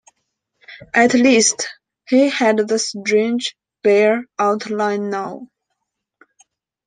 At 0.95 1.13
least 1.13 1.67
he 2.09 2.29
had 2.29 2.67
the 2.67 2.79
strange, 2.79 3.55
bare 3.83 4.23
outline 4.39 5.11
now. 5.11 5.47